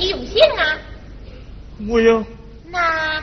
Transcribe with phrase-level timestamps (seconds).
[0.00, 0.78] 己用刑啊？
[1.78, 2.24] 没有。
[2.70, 3.22] 那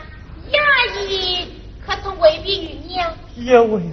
[0.52, 1.52] 衙役
[1.86, 3.12] 可曾威逼于你啊？
[3.36, 3.86] 也无有。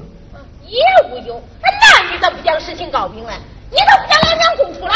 [0.66, 0.80] 也
[1.10, 1.42] 无有。
[1.62, 3.32] 那你咋不将事情告明了？
[3.70, 4.94] 你咋不将老娘供出来？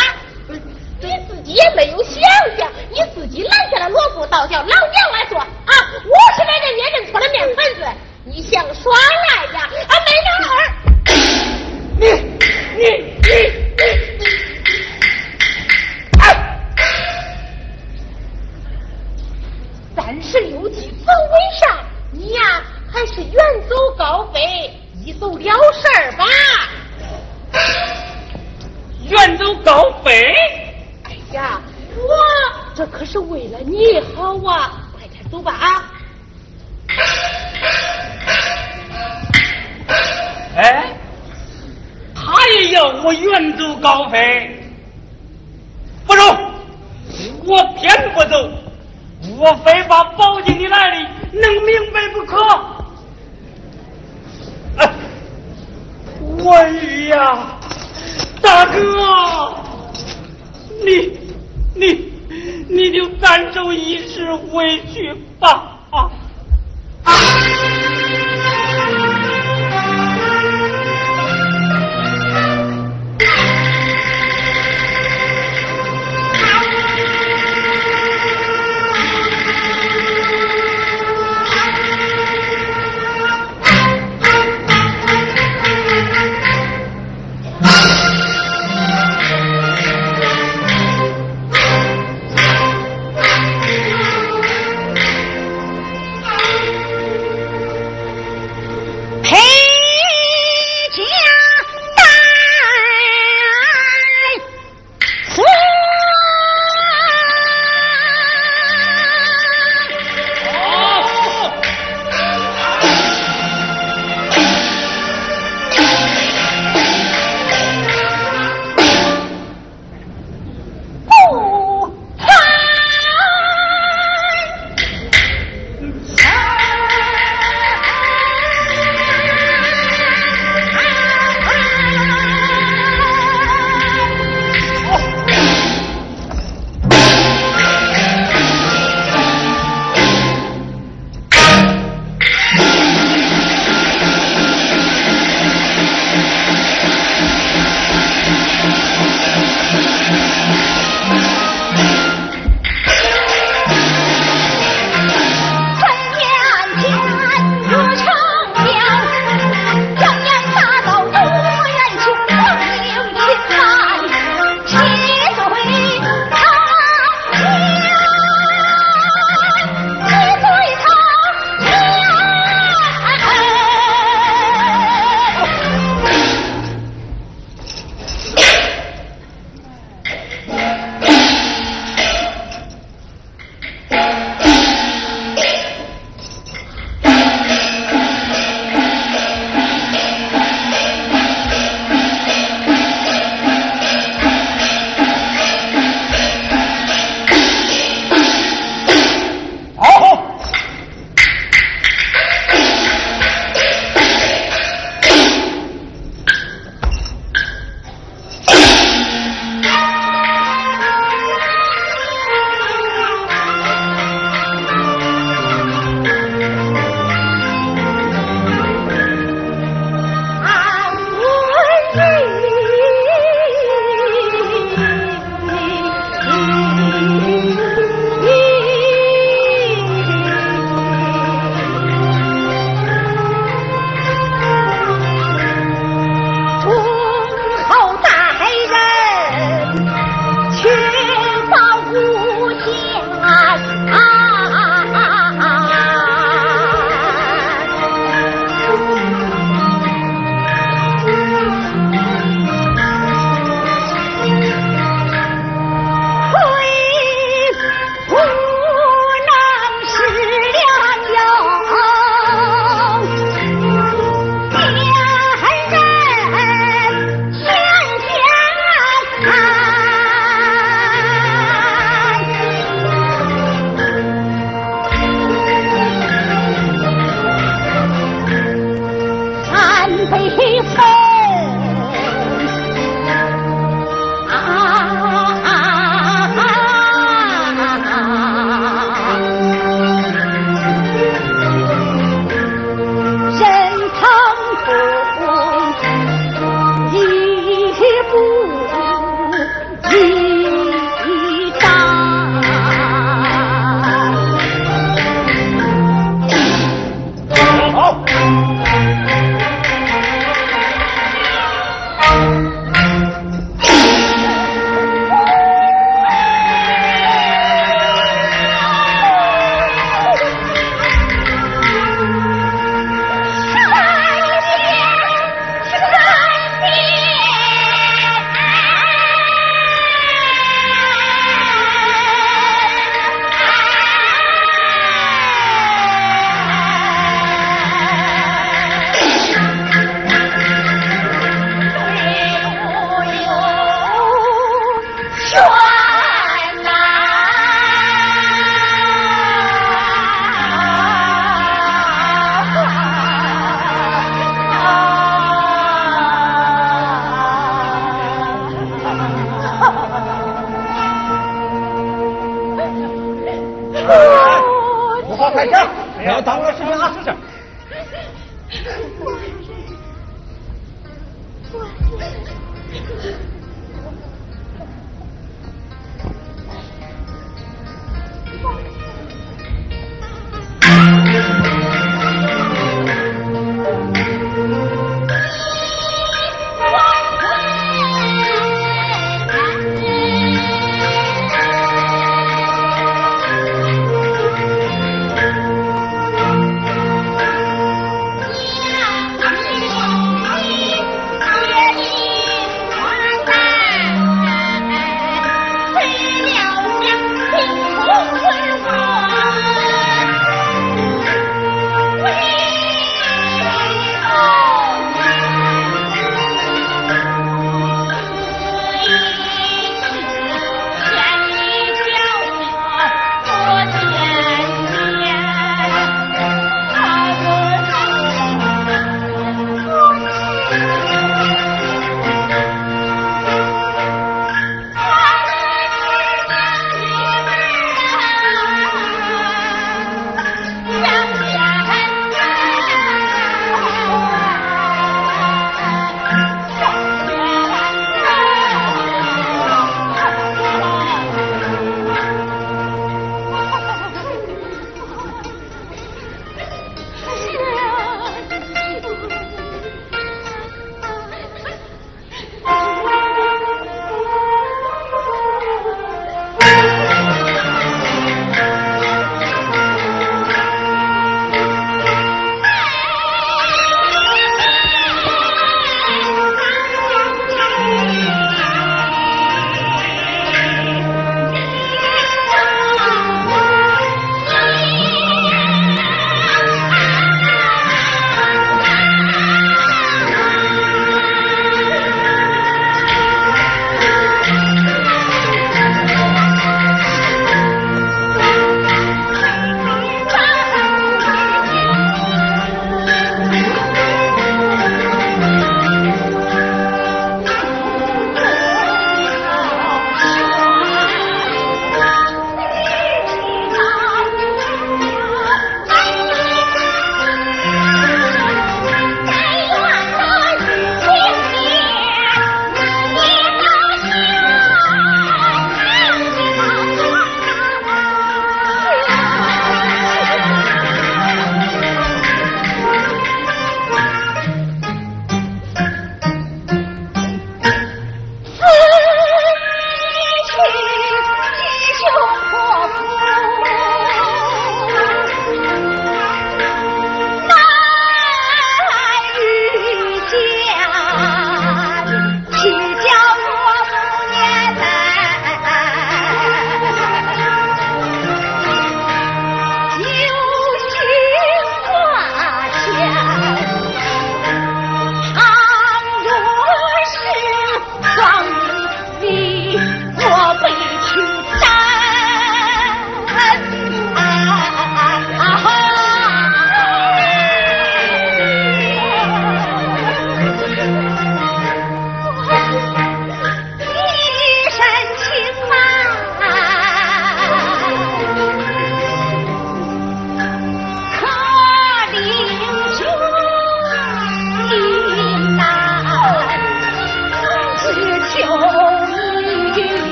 [1.00, 2.20] 你自己也没有想
[2.58, 5.46] 想，你自己拦下了罗布，倒叫老娘来说啊！
[5.66, 7.86] 我是来人也认错了面盆子，
[8.24, 9.70] 你想耍赖呀？
[9.88, 10.56] 啊，没两儿。
[12.00, 13.28] 你你你
[13.78, 14.17] 你！
[14.17, 14.17] 三
[22.98, 23.32] 还是远
[23.68, 24.72] 走高飞，
[25.04, 26.24] 一走了事儿吧。
[29.08, 30.34] 远走高飞。
[31.04, 31.60] 哎呀，
[31.94, 32.12] 我
[32.74, 34.90] 这可是为了你好啊！
[34.98, 35.92] 快点走吧啊！
[40.56, 40.92] 哎，
[42.16, 44.60] 他也要我远走高飞，
[46.04, 46.52] 不中，
[47.44, 48.50] 我偏不走，
[49.38, 52.36] 我非把宝金的来历弄明白不可。
[54.78, 54.88] 哎，
[56.42, 57.58] 关羽呀！
[58.40, 59.54] 大哥，
[60.84, 61.18] 你
[61.74, 62.12] 你
[62.68, 65.78] 你就暂受一时委屈吧。
[65.90, 66.10] 啊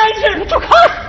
[0.00, 0.99] 保定男士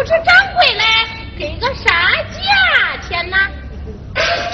[0.00, 0.82] 不是掌柜嘞，
[1.38, 3.36] 给个啥价钱呐？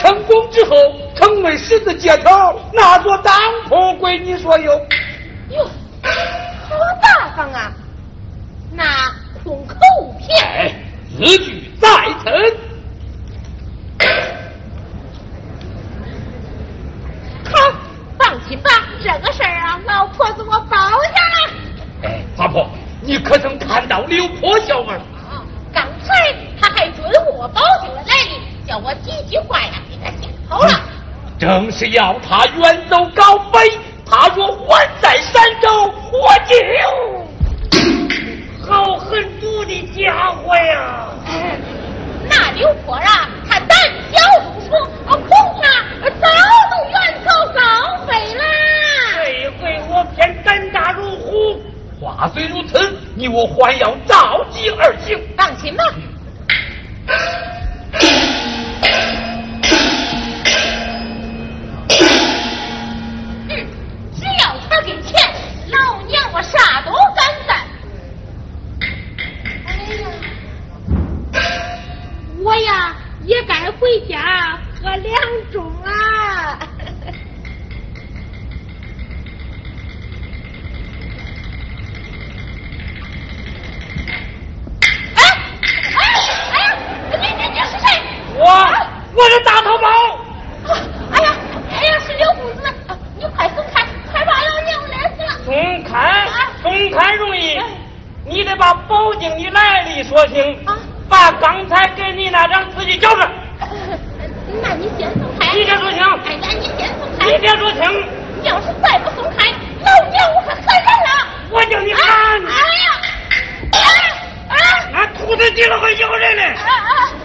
[0.03, 0.75] 成功之后，
[1.15, 3.33] 成为狮子街头那座当
[3.69, 4.73] 铺归你所有。
[5.51, 5.65] 哟，
[6.03, 7.73] 好大方啊！
[8.73, 8.85] 那
[9.45, 9.77] 空口
[10.19, 10.75] 骗，
[11.17, 11.89] 此举在
[12.25, 12.57] 臣。
[17.45, 17.73] 好，
[18.19, 21.53] 放心吧，这个事儿啊，老婆子我包下了。
[22.03, 22.69] 哎，老婆，
[23.01, 24.93] 你可曾看到刘婆小妹？
[31.71, 36.57] 是要他远走高飞，他若还在山州，我 就
[38.67, 41.09] 好狠毒的家伙呀！
[42.29, 43.79] 那刘婆啊，他胆
[44.11, 44.71] 小如鼠，
[45.07, 45.63] 恐怕
[46.09, 46.27] 早
[46.71, 47.61] 都远走高
[48.07, 48.43] 飞了。
[49.17, 51.61] 这回我偏胆大如虎。
[52.01, 55.19] 话虽如此，你我还要照计而行。
[55.37, 55.85] 放心吧。
[98.37, 100.77] 你得把宝镜的来历说清，啊
[101.09, 103.31] 把刚才给你那张字据交出来。
[104.63, 105.55] 那你先松开。
[105.55, 107.25] 你先说清哎，那你先松开。
[107.25, 107.81] 你先说清，
[108.43, 109.47] 你要是再不松开，
[109.81, 111.09] 老娘我可喊人了。
[111.49, 112.05] 我叫你喊
[112.45, 112.93] 哎喊，呀！
[113.73, 113.79] 哎
[114.51, 114.57] 哎
[114.93, 116.43] 俺兔子急了会咬人嘞。
[116.43, 116.55] 哎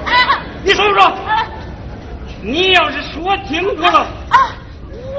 [0.05, 1.03] 哎你说不说？
[1.27, 1.45] 哎
[2.41, 4.55] 你要是说清楚了，啊！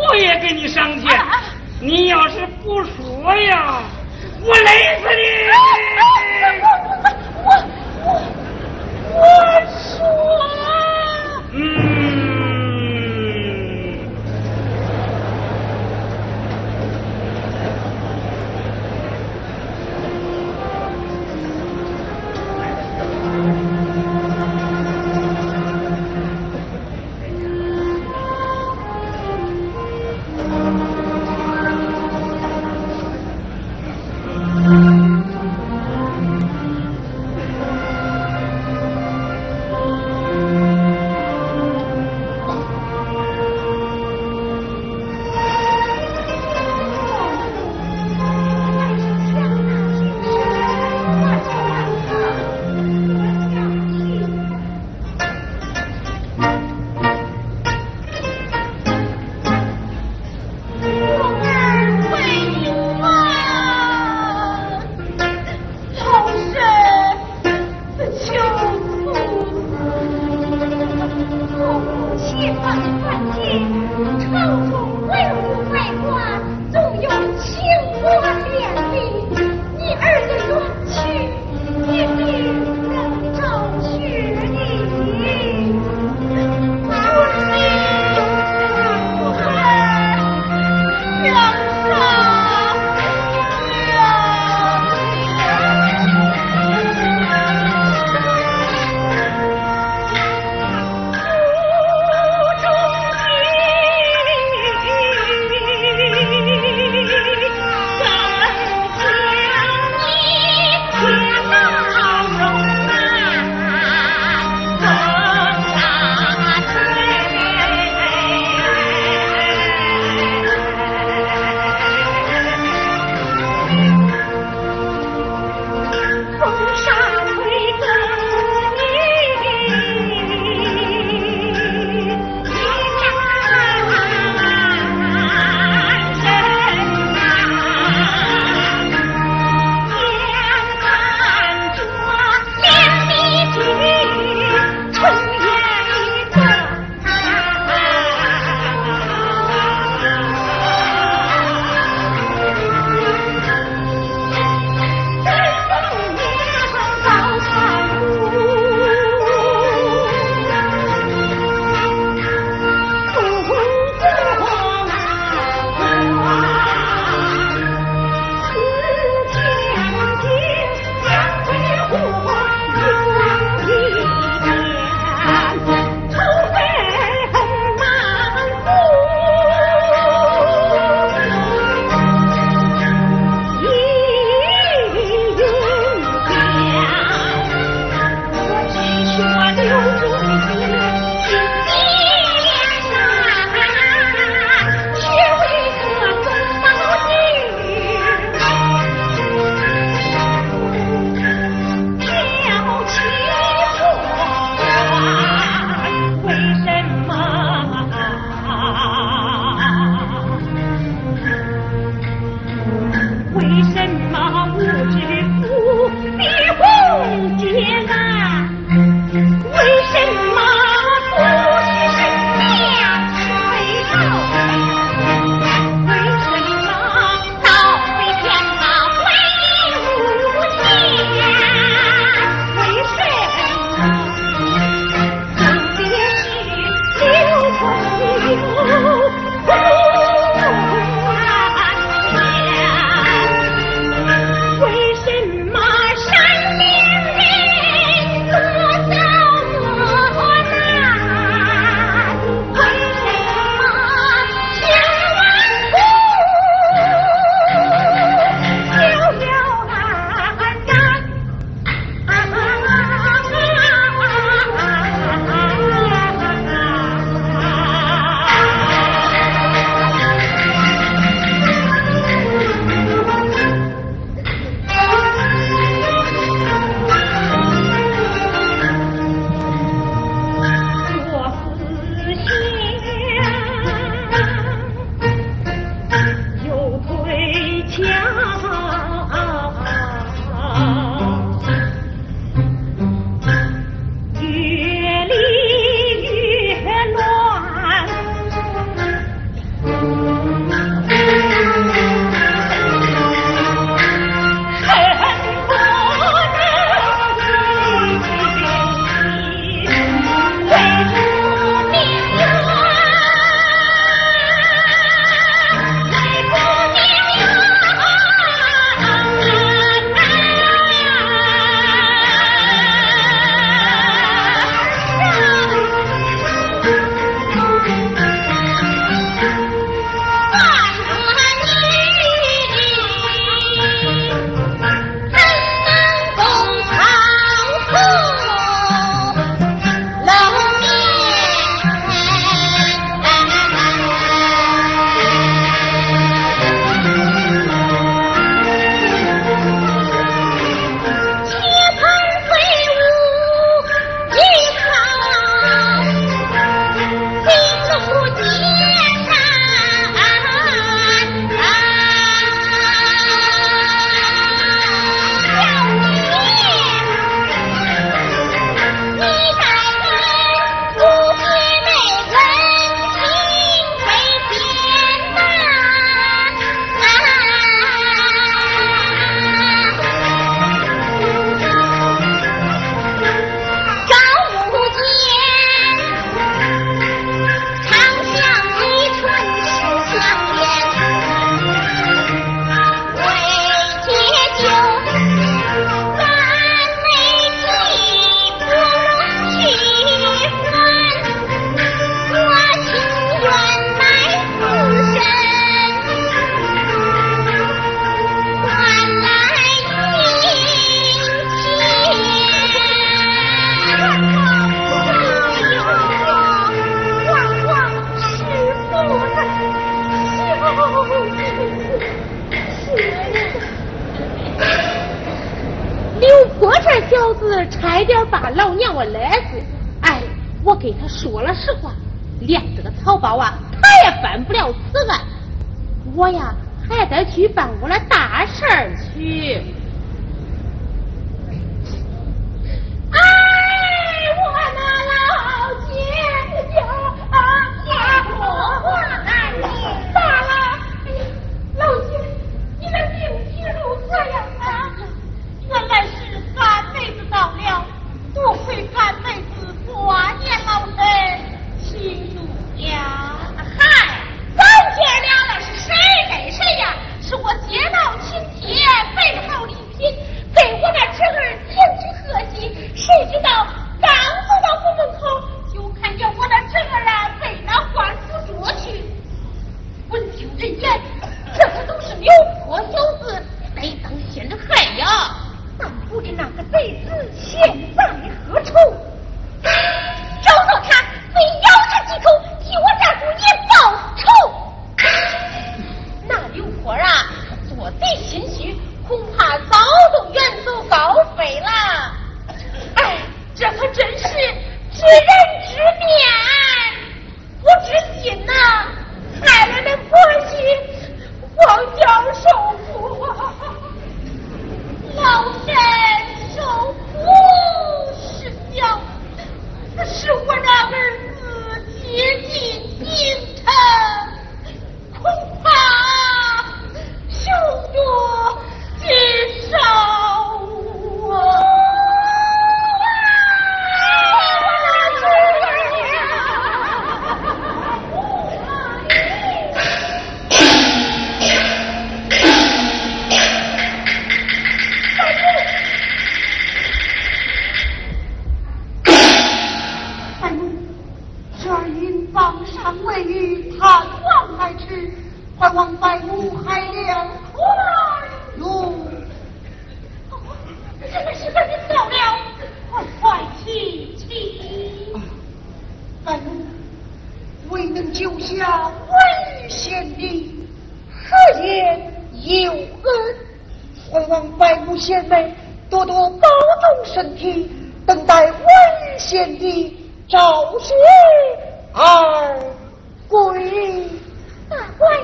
[0.09, 1.37] 我也给你上去啊啊；
[1.81, 3.83] 你要是不说呀，
[4.45, 5.23] 我勒死你！
[7.45, 7.51] 我
[8.03, 8.11] 我
[9.15, 9.23] 我
[9.69, 10.03] 说。
[11.53, 11.82] 嗯。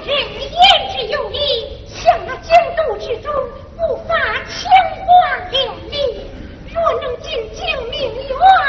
[0.04, 1.38] 人言之有理，
[1.86, 3.32] 想那江都之中
[3.76, 4.14] 不乏
[4.46, 4.70] 清
[5.04, 5.58] 华流
[5.90, 6.30] 丽，
[6.72, 8.67] 若能进京明远。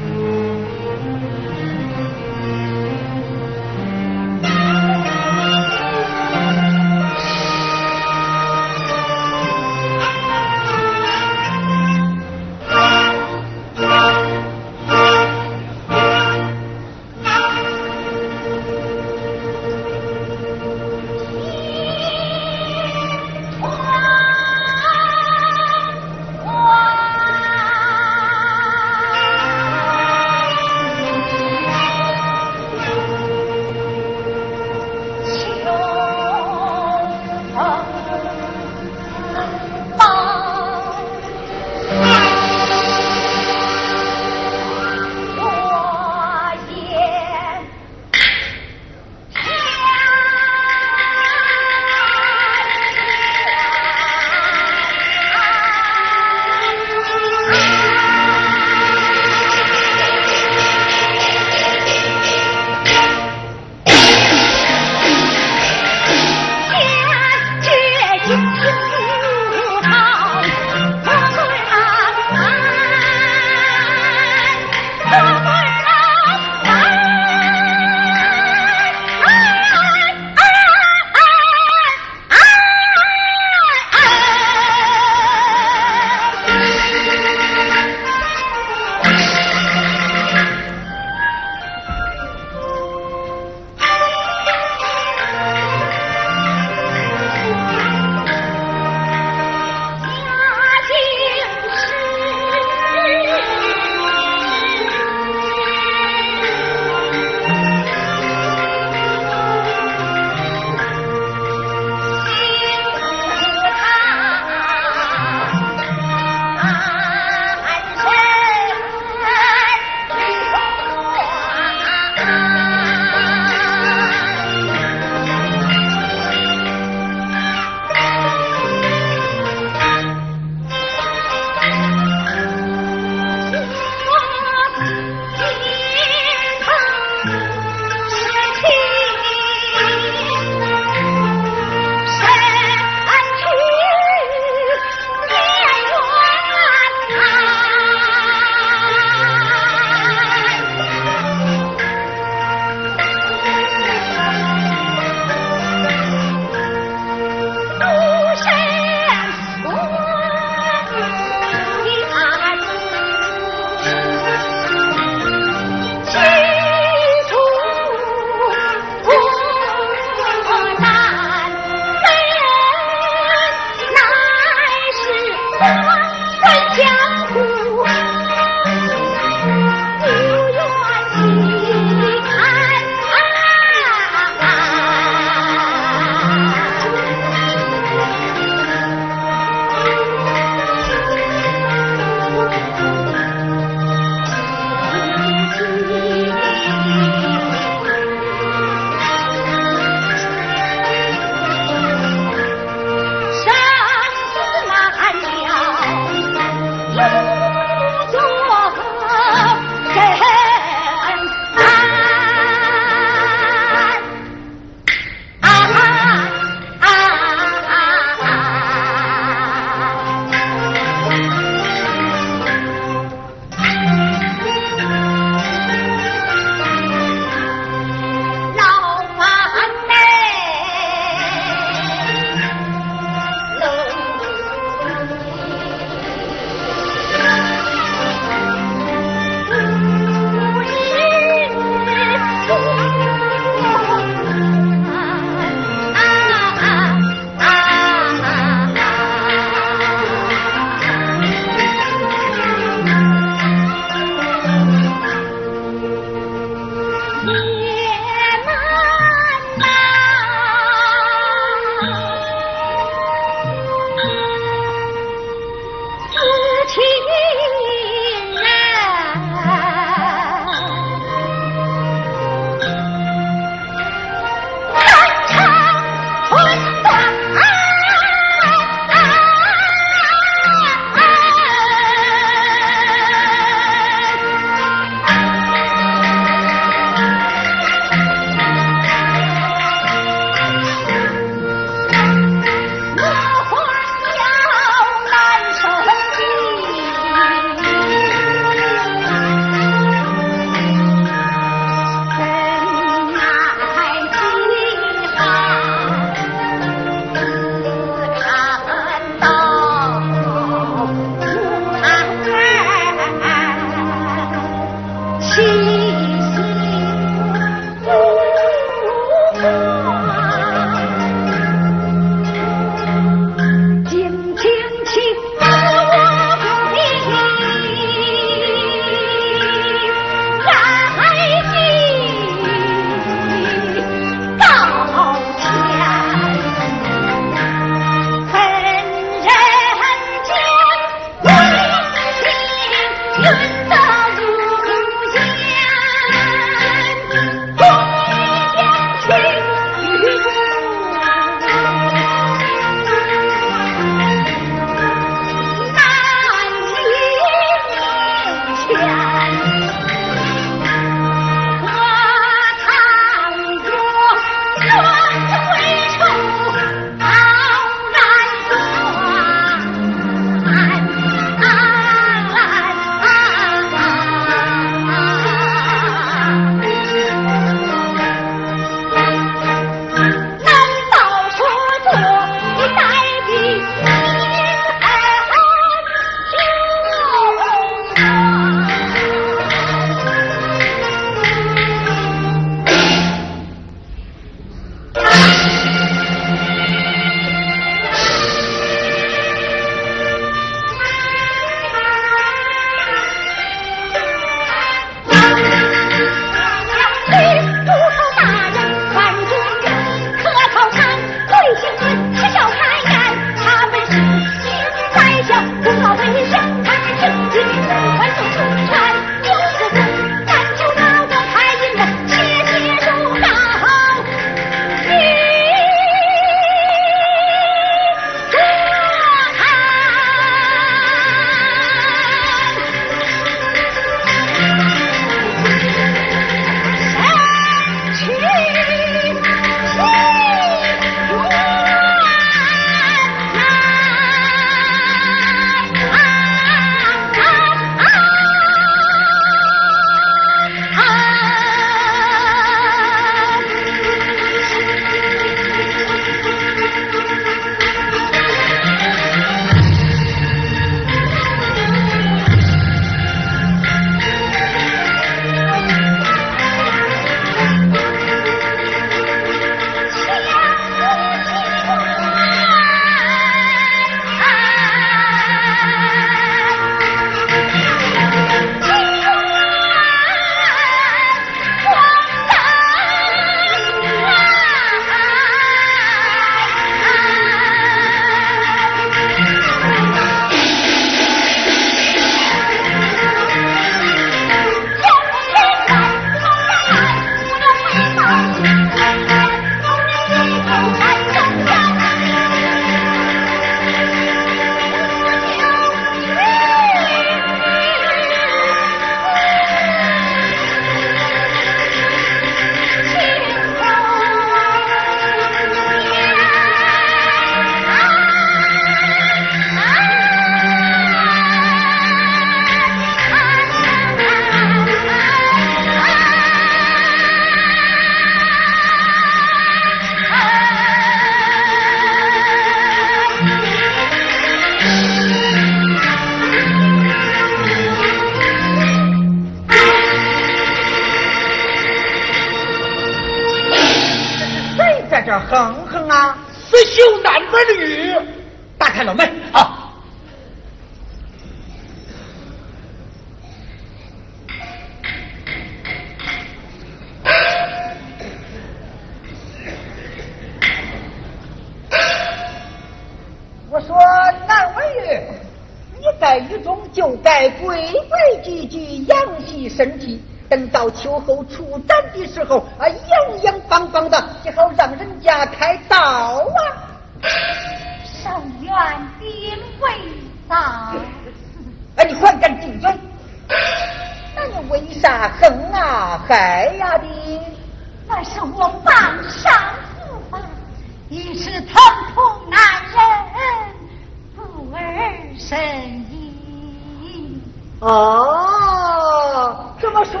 [597.60, 600.00] 哦这么说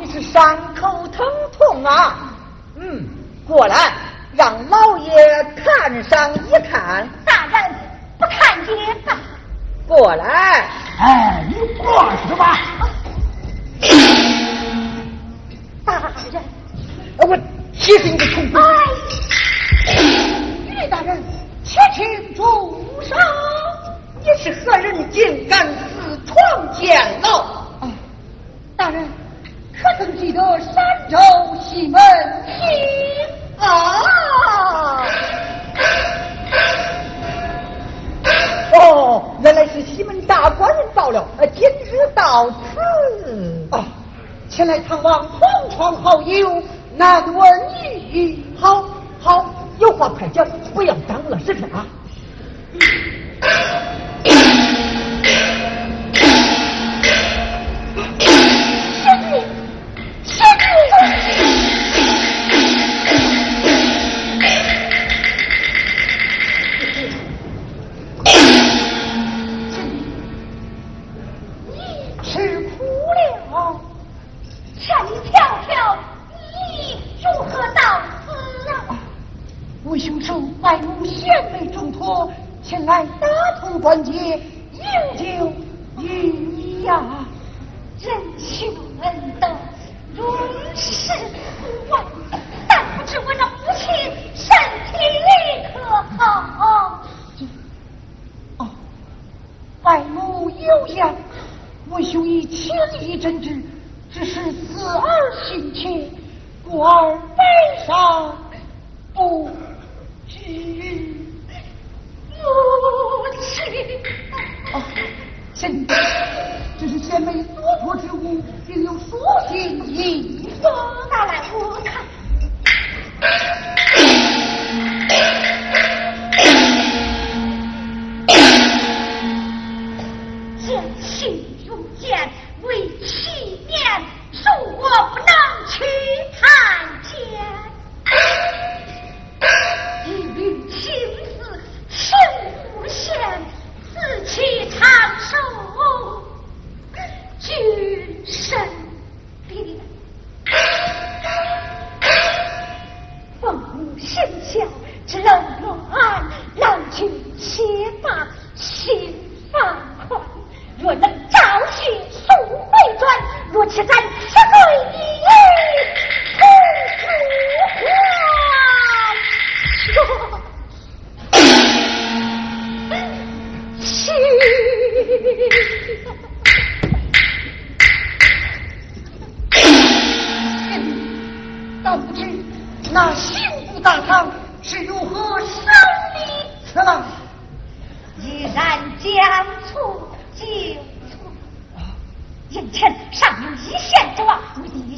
[0.00, 1.24] 你是伤口疼
[1.56, 2.32] 痛啊？
[2.76, 3.06] 嗯
[3.46, 3.92] 过来
[4.32, 5.12] 让老爷
[5.64, 7.08] 看上一看。
[7.24, 7.72] 大人
[8.18, 8.74] 不看见
[9.86, 10.68] 过来。
[10.98, 12.58] 哎你过去吧。
[15.84, 15.92] 大
[16.32, 16.42] 人
[17.18, 17.38] 我
[17.78, 18.13] 其实
[103.24, 103.53] 真知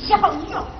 [0.07, 0.76] Siapa?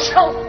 [0.00, 0.39] yourself